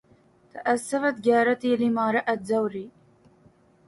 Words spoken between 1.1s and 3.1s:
جارتي لما رأت زوري